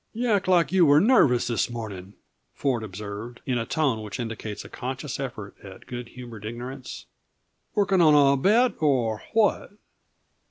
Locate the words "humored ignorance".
6.07-7.05